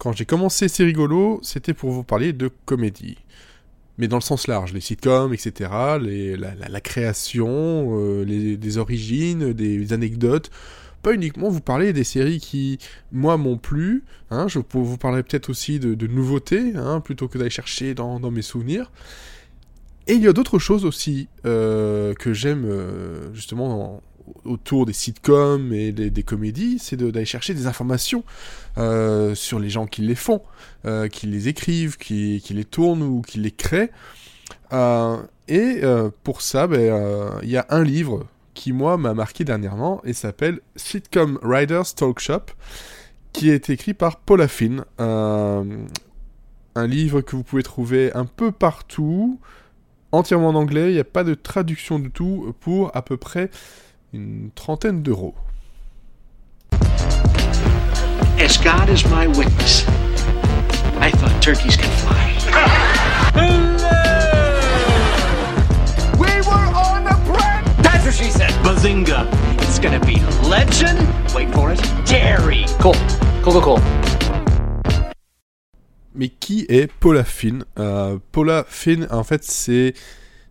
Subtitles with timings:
[0.00, 3.18] quand j'ai commencé C'est rigolo, c'était pour vous parler de comédie.
[3.98, 9.92] Mais dans le sens large, les sitcoms, etc., la, création, euh, les, des origines, des
[9.92, 10.50] anecdotes,
[11.02, 12.78] pas uniquement vous parler des séries qui,
[13.12, 14.04] moi, m'ont plu.
[14.30, 18.42] Hein, je vous parler peut-être aussi de, nouveautés, hein, plutôt que d'aller chercher dans, mes
[18.42, 18.90] souvenirs.
[20.06, 24.02] Et il y a d'autres choses aussi euh, que j'aime euh, justement
[24.44, 28.24] autour des sitcoms et des, comédies, c'est d'aller chercher des informations
[28.78, 30.42] euh, sur les gens qui les font,
[31.12, 33.90] qui les écrivent, qui, les tournent ou qui les créent.
[35.48, 35.80] et
[36.24, 40.60] pour ça, ben, il y a un livre qui, moi, m'a marqué dernièrement et s'appelle
[40.76, 42.46] Sitcom Writers Talk Shop,
[43.32, 44.84] qui est écrit par Paula Finn.
[46.76, 49.40] Un livre que vous pouvez trouver un peu partout,
[50.12, 53.50] entièrement en anglais, il n'y a pas de traduction du tout, pour à peu près
[54.12, 55.34] une trentaine d'euros.
[58.38, 59.84] As God is my witness,
[60.98, 62.30] I thought turkeys could fly.
[68.20, 68.50] she said.
[68.64, 69.26] Bazinga.
[69.62, 70.98] It's gonna be legend.
[71.34, 71.80] Wait for it.
[72.04, 72.66] Dairy.
[72.80, 72.94] Cool.
[73.42, 73.80] Cool, cool,
[76.14, 77.64] Mais qui est Paula Finn?
[77.78, 79.94] Euh, Paula Finn, en fait, c'est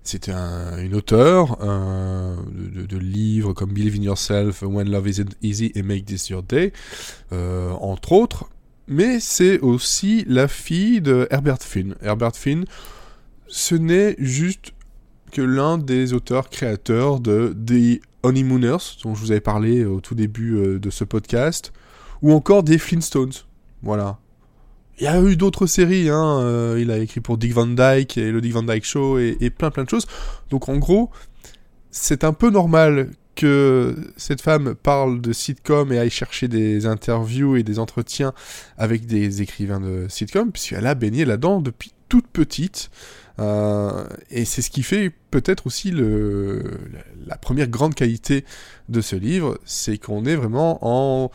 [0.09, 5.71] c'est un, une auteure de, de, livres comme Believe in Yourself, When Love Isn't Easy
[5.75, 6.73] et Make This Your Day,
[7.31, 8.49] euh, entre autres.
[8.87, 11.93] Mais c'est aussi la fille de Herbert Finn.
[12.01, 12.65] Herbert Finn,
[13.47, 14.73] ce n'est juste
[15.31, 20.15] que l'un des auteurs créateurs de The Honeymooners, dont je vous avais parlé au tout
[20.15, 21.71] début euh, de ce podcast,
[22.23, 23.33] ou encore des Flintstones.
[23.83, 24.17] Voilà.
[24.99, 26.41] Il y a eu d'autres séries, hein.
[26.41, 29.49] Euh, il a écrit pour Dick Van Dyke et le Dick Van Dyke Show et,
[29.49, 30.07] plein plein de choses.
[30.49, 31.09] Donc en gros,
[31.89, 37.55] c'est un peu normal que cette femme parle de sitcom et aille chercher des interviews
[37.55, 38.33] et des entretiens
[38.77, 42.89] avec des écrivains de sitcom, puisqu'elle a baigné là-dedans depuis toute petite.
[43.39, 48.43] Euh, et c'est ce qui fait peut-être aussi la première grande qualité
[48.89, 51.31] de ce livre, c'est qu'on est vraiment en,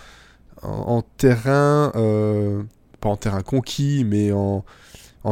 [0.63, 2.63] en, terrain, euh,
[3.09, 4.65] en terrain conquis, mais en,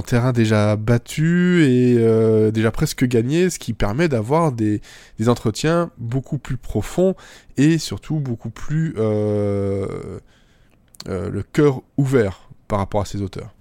[0.07, 4.81] terrain déjà battu et euh, déjà presque gagné, ce qui permet d'avoir des,
[5.27, 7.15] entretiens beaucoup plus profonds
[7.57, 10.21] et surtout beaucoup plus le
[11.53, 13.53] cœur ouvert par rapport à ces auteurs.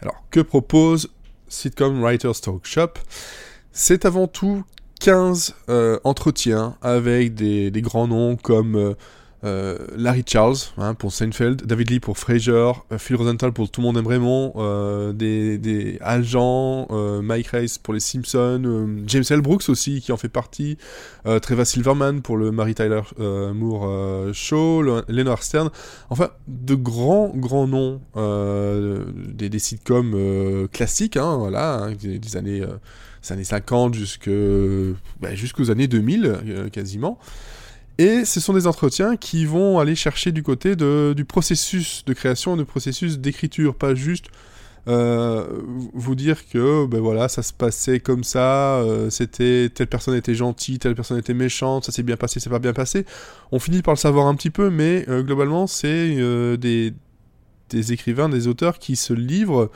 [0.00, 1.10] Alors, que propose
[1.48, 2.92] Sitcom Writers Talk Shop,
[3.72, 4.64] c'est avant tout
[5.00, 8.94] 15 euh, entretiens avec des, grands noms comme
[9.44, 13.80] euh, euh, Larry Charles hein, pour Seinfeld, David Lee pour Frasier, Phil Rosenthal pour Tout
[13.80, 16.86] le monde aime Raymond, des, des Jean,
[17.22, 19.40] Mike Rice pour les Simpsons, James L.
[19.40, 20.78] Brooks aussi qui en fait partie,
[21.24, 25.70] Trevor Silverman pour le Mary Tyler Moore Show, Leonard Stern,
[26.10, 28.00] enfin de grands grands noms
[29.34, 32.64] des, des, sitcoms classiques, hein, voilà, hein, des, années
[33.30, 34.30] années 50 jusque,
[35.20, 37.18] bah, jusqu'aux années 2000 quasiment.
[37.98, 42.12] Et ce sont des entretiens qui vont aller chercher du côté de, du processus de
[42.12, 44.26] création, du processus d'écriture, pas juste
[44.88, 45.44] euh,
[45.94, 50.34] vous dire que ben voilà ça se passait comme ça, euh, c'était telle personne était
[50.34, 53.04] gentille, telle personne était méchante, ça s'est bien passé, c'est pas bien passé.
[53.50, 56.14] On finit par le savoir un petit peu, mais euh, globalement c'est
[56.58, 56.94] des,
[57.70, 59.70] des écrivains, des auteurs qui se livrent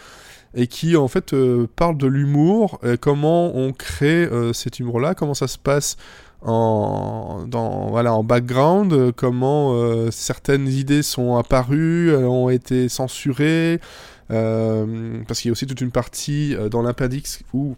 [0.54, 1.34] et qui en fait
[1.74, 5.96] parlent de l'humour, comment on crée cet humour-là, comment ça se passe
[6.42, 7.09] en,
[7.50, 13.80] dans, voilà, en background, euh, comment euh, certaines idées sont apparues, euh, ont été censurées,
[14.28, 17.74] parce qu'il y a aussi toute une partie dans l'Appendix où,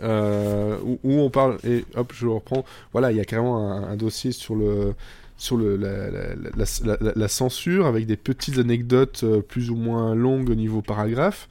[0.00, 4.54] où, on parle, et hop, je reprends, voilà, il y a carrément un, dossier sur
[4.54, 4.94] le
[5.36, 10.80] sur le, la, la, censure avec des petites anecdotes plus ou moins longues au niveau
[10.80, 11.48] paragraphe,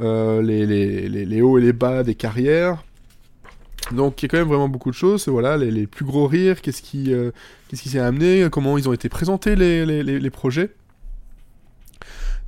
[0.00, 2.82] les, les, les, hauts et les bas des carrières,
[3.92, 5.28] donc il y a quand même vraiment beaucoup de choses.
[5.28, 7.30] Voilà, les, plus gros rires, qu'est-ce qui, euh,
[7.68, 10.70] qu'est-ce s'est amené, comment ils ont été présentés les, les, projets.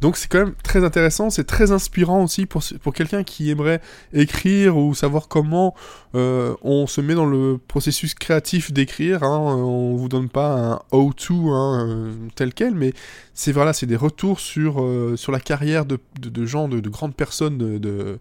[0.03, 3.81] Donc c'est quand même très intéressant, c'est très inspirant aussi pour, pour quelqu'un qui aimerait
[4.13, 5.75] écrire ou savoir comment
[6.15, 9.22] euh, on se met dans le processus créatif d'écrire.
[9.22, 9.39] Hein.
[9.39, 12.93] On vous donne pas un how-to hein, tel quel, mais
[13.33, 17.15] c'est voilà, des retours sur, euh, sur la carrière de, de, gens, de, de, grandes
[17.15, 18.19] personnes de, de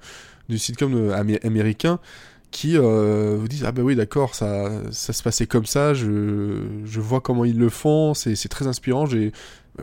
[0.47, 1.11] du sitcom
[1.43, 1.99] américain
[2.51, 6.63] qui euh, vous disent ah ben oui d'accord ça, ça se passait comme ça je,
[6.85, 9.31] je vois comment ils le font c'est très inspirant j'ai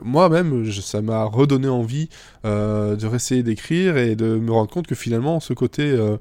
[0.03, 2.09] moi-même ça m'a redonné envie
[2.45, 6.17] euh, de réessayer d'écrire et de me rendre compte que finalement ce côté euh,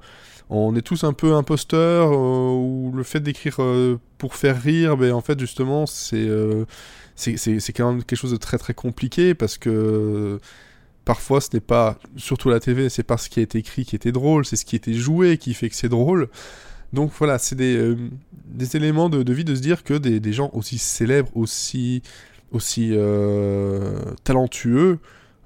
[0.49, 3.59] on est tous un peu imposteurs ou le fait d'écrire
[4.17, 6.27] pour faire rire ben en fait justement c'est
[7.15, 10.39] c'est quand même quelque chose de très très compliqué parce que
[11.11, 13.97] parfois ce n'est pas, surtout la TV, c'est pas ce qui a été écrit qui
[13.97, 16.29] était drôle, c'est ce qui était joué qui fait que c'est drôle.
[16.93, 17.97] Donc voilà, c'est des, euh,
[18.73, 22.01] éléments de, vie de se dire que des, gens aussi célèbres, aussi,
[22.53, 24.99] aussi euh, talentueux,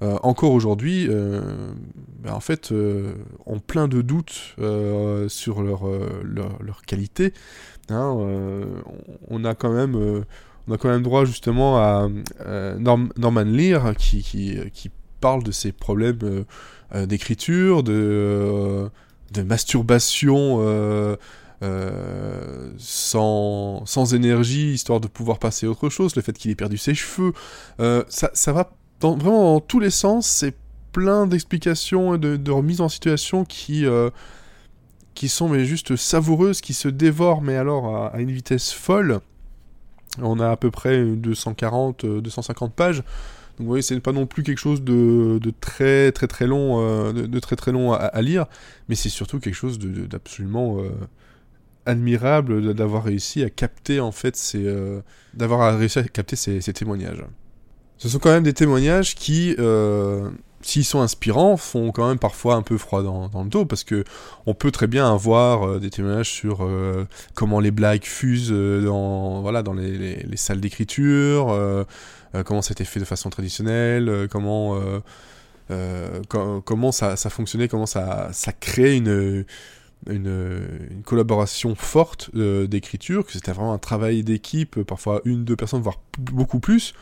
[0.03, 2.71] euh, encore aujourd'hui, ben, en fait,
[3.47, 4.55] ont plein de doutes
[5.27, 5.81] sur leur,
[6.23, 7.33] leur, qualité.
[7.89, 8.15] Hein,
[9.29, 10.25] on a quand même
[10.67, 12.07] on a quand même droit justement à
[13.17, 14.91] Norman Lear qui,
[15.25, 16.45] parle de ses problèmes
[16.93, 18.89] d'écriture, de,
[19.33, 20.59] de masturbation
[21.63, 26.93] euh, sans, énergie, histoire de pouvoir passer autre chose, le fait qu'il ait perdu ses
[26.93, 27.33] cheveux,
[27.79, 30.53] euh, ça, va dans, vraiment dans tous les sens, c'est
[30.91, 34.09] plein d'explications et de, remises en situation qui, euh,
[35.27, 39.21] sont mais juste savoureuses, qui se dévorent, mais alors à, une vitesse folle.
[40.21, 43.03] On a à peu près 240, 250 pages.
[43.57, 47.39] Donc vous voyez, c'est pas non plus quelque chose de, très très très long, de,
[47.39, 48.47] très très long à, lire,
[48.89, 50.81] mais c'est surtout quelque chose d'absolument
[51.85, 55.01] admirable d'avoir réussi à capter en fait ces, euh,
[55.33, 57.23] d'avoir réussi à capter ces, témoignages.
[57.97, 60.29] Ce sont quand même des témoignages qui, euh,
[60.65, 64.03] s'ils sont inspirants, font quand même parfois un peu froid dans, le dos parce que
[64.45, 66.67] on peut très bien avoir euh, des témoignages sur
[67.33, 71.55] comment les blagues fusent dans voilà dans les, salles d'écriture,
[72.45, 74.79] comment c'était fait de façon traditionnelle, comment
[76.27, 79.45] comment ça, ça fonctionnait, comment ça ça crée une
[80.09, 85.81] une, collaboration forte euh, d'écriture, que c'était vraiment un travail d'équipe, parfois une, deux personnes,
[85.81, 86.93] voire beaucoup plus.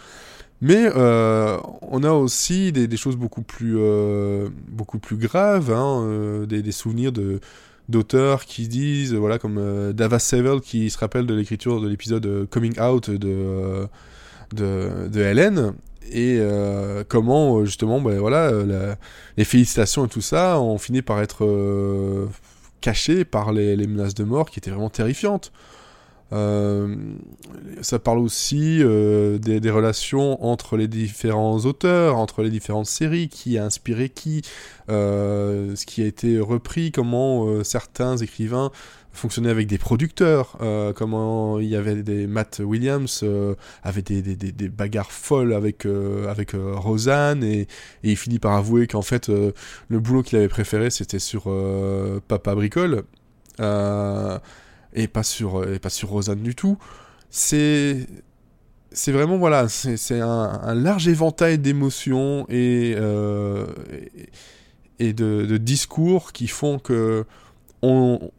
[0.63, 6.71] Mais euh, on a aussi des, choses beaucoup plus, euh, beaucoup plus graves, hein, des,
[6.71, 7.41] souvenirs de
[7.89, 12.79] d'auteurs qui disent, voilà, comme Dava Sevel qui se rappelle de l'écriture de l'épisode Coming
[12.79, 13.89] Out de,
[14.55, 15.73] de, de Hélène,
[16.09, 16.39] et
[17.09, 18.51] comment justement ben, voilà
[19.35, 21.45] les félicitations et tout ça ont fini par être
[22.79, 25.51] caché par les, menaces de mort qui étaient vraiment terrifiantes.
[26.33, 26.95] Euh,
[27.81, 33.57] ça parle aussi euh, des, relations entre les différents auteurs, entre les différentes séries, qui
[33.57, 34.41] a inspiré qui,
[34.89, 38.71] euh, ce qui a été repris, comment certains écrivains
[39.15, 40.57] fonctionner avec des producteurs,
[40.95, 43.23] comment il y avait des Matt Williams
[43.83, 47.67] avait des, bagarres folles avec avec Rosanne et, et,
[48.03, 51.43] il finit par avouer qu'en fait le boulot qu'il avait préféré c'était sur
[52.27, 53.03] Papa Bricole
[54.93, 56.77] et pas sur et pas sur Rosanne du tout.
[57.29, 58.07] C'est
[58.91, 64.29] c'est vraiment voilà c'est un, large éventail d'émotions et, et,
[64.99, 67.25] et de, discours qui font que
[67.81, 68.31] on,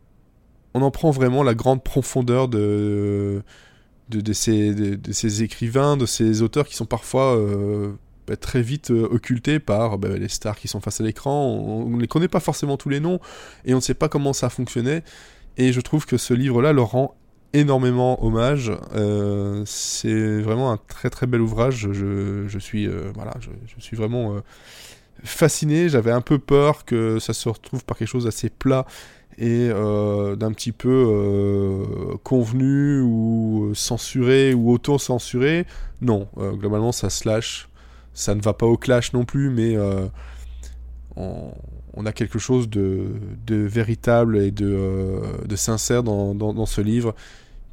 [0.74, 3.42] on en prend vraiment la grande profondeur de,
[4.08, 7.92] de, ces, de, ces, écrivains, de ces auteurs qui sont parfois euh,
[8.26, 11.46] bah, très vite euh, occultés par bah, les stars qui sont face à l'écran.
[11.46, 13.20] On ne les connaît pas forcément tous les noms
[13.64, 15.04] et on ne sait pas comment ça fonctionnait.
[15.56, 17.14] Et je trouve que ce livre-là leur rend
[17.52, 18.72] énormément hommage.
[18.94, 21.88] Euh, c'est vraiment un très très bel ouvrage.
[21.92, 24.36] Je, suis, voilà, je, je, suis vraiment
[25.22, 25.88] fasciné.
[25.88, 28.86] J'avais un peu peur que ça se retrouve par quelque chose d'assez plat
[29.38, 35.66] et euh, d'un petit peu euh, convenu ou censuré ou auto-censuré.
[36.00, 37.68] Non, euh, globalement ça slash.
[38.12, 39.76] Ça ne va pas au clash non plus, mais
[41.16, 41.52] on,
[42.06, 43.06] a quelque chose de,
[43.48, 47.14] véritable et de, sincère dans, ce livre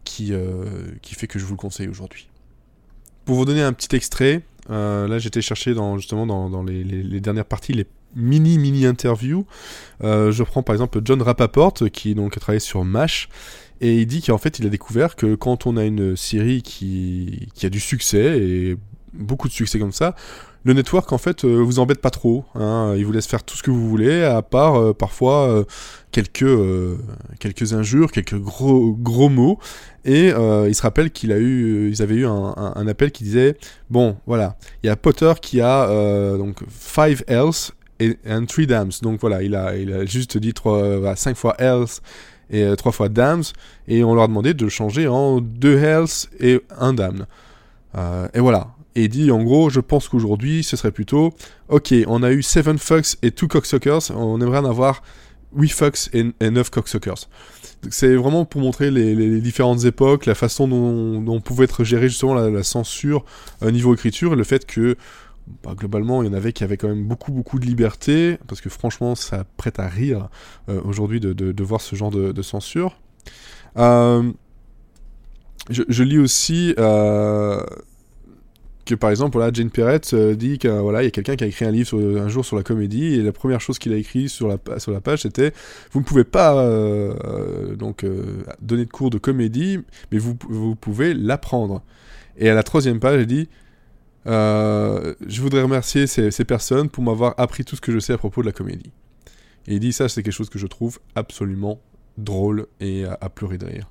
[0.03, 0.33] qui,
[1.01, 2.27] qui fait que je vous le conseille aujourd'hui.
[3.25, 7.73] Pour vous donner un petit extrait, là j'étais chercher dans, justement dans, les, dernières parties
[7.73, 7.85] les
[8.15, 9.45] mini mini interview.
[10.03, 13.29] Euh, je prends par exemple John Rappaport qui donc a travaillé sur MASH
[13.79, 17.49] et il dit qu'en fait il a découvert que quand on a une série qui,
[17.53, 18.77] qui a du succès et
[19.13, 20.15] beaucoup de succès comme ça,
[20.63, 22.45] le network en fait euh, vous embête pas trop.
[22.55, 25.65] Hein, il vous laisse faire tout ce que vous voulez, à part euh, parfois
[26.11, 26.45] quelques
[27.39, 29.59] quelques injures, quelques gros gros mots.
[30.05, 33.57] Et il se rappelle qu'il a eu, ils avaient eu un, un, appel qui disait
[33.89, 35.87] bon voilà, il y a Potter qui a
[36.37, 37.23] donc five
[38.01, 38.91] et un three dams.
[39.01, 42.01] Donc voilà, il a, il a juste dit trois, 5 fois health
[42.49, 43.43] et 3 euh, fois dams.
[43.87, 47.25] Et on leur a demandé de changer en 2 health et 1 dam.
[47.95, 48.67] Euh, et voilà.
[48.95, 51.33] Et dit en gros, je pense qu'aujourd'hui ce serait plutôt
[51.69, 55.01] ok, on a eu 7 fucks et 2 cocksuckers, on aimerait en avoir
[55.55, 57.29] 8 fucks et, 9 cocksuckers.
[57.89, 62.35] C'est vraiment pour montrer les, différentes époques, la façon dont, dont pouvait être gérée justement
[62.35, 63.25] la, censure
[63.63, 64.97] euh, niveau écriture et le fait que
[65.63, 68.61] bah, globalement, il y en avait qui avaient quand même beaucoup, beaucoup de liberté, parce
[68.61, 70.29] que franchement, ça prête à rire
[70.69, 72.97] euh, aujourd'hui de, voir ce genre de, censure.
[73.77, 74.31] Euh,
[75.69, 77.61] je, lis aussi euh,
[78.91, 81.65] que par exemple, voilà, Jane Perrett euh, dit qu'il y a quelqu'un qui a écrit
[81.65, 84.47] un livre un jour sur la comédie et la première chose qu'il a écrit sur
[84.47, 85.53] la, page c'était
[85.91, 89.79] vous ne pouvez pas euh, euh, donc euh, donner de cours de comédie,
[90.11, 91.83] mais vous, vous pouvez l'apprendre.
[92.37, 93.49] Et à la troisième page, il dit
[94.25, 98.41] je voudrais remercier ces, personnes pour m'avoir appris tout ce que je sais à propos
[98.41, 98.91] de la comédie.
[99.67, 101.79] Et il dit ça, c'est quelque chose que je trouve absolument
[102.17, 103.89] drôle et à pleurer de rire.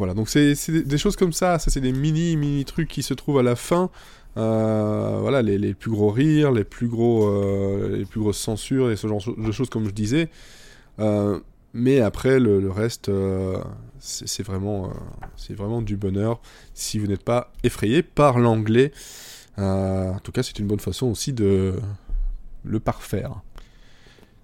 [0.00, 3.12] Voilà, donc c'est des- choses comme ça, ça c'est des mini mini trucs qui se
[3.12, 3.90] trouvent à la fin.
[4.38, 8.96] Euh, voilà, les, plus gros rires, les plus gros, euh, les plus grosses censures et
[8.96, 10.30] ce genre de choses comme je disais.
[11.00, 11.38] Euh,
[11.74, 13.10] mais après le, reste,
[13.98, 14.90] c'est vraiment,
[15.36, 16.40] c'est vraiment du bonheur
[16.72, 18.92] si vous n'êtes pas effrayé par l'anglais.
[19.58, 21.74] En tout cas, c'est une bonne façon aussi de
[22.64, 23.42] le parfaire.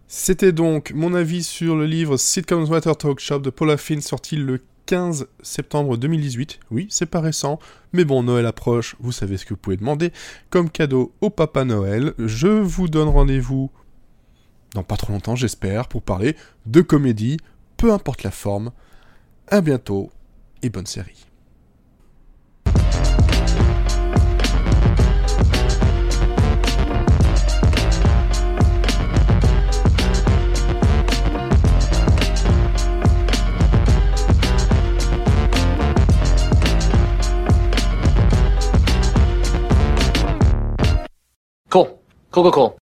[0.07, 4.37] C'était donc mon avis sur le livre Sitcoms Water Talk Shop de Paula Finn, sorti
[4.37, 6.61] le 15 septembre 2018.
[6.71, 7.59] Oui, c'est pas récent,
[7.93, 10.13] mais bon, Noël approche, vous savez ce que vous pouvez demander
[10.51, 12.15] comme cadeau au Papa Noël.
[12.19, 13.71] Je vous donne rendez-vous
[14.75, 17.39] dans pas trop longtemps, j'espère, pour parler de comédie,
[17.77, 18.73] peu importe la forme.
[19.49, 20.11] À bientôt
[20.63, 21.27] et bonne série.
[42.37, 42.73] Cool.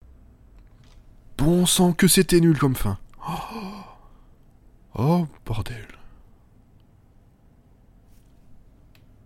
[1.39, 2.99] Bon sang que c'était nul comme fin.
[3.25, 3.85] Oh,
[4.99, 5.94] oh bordel.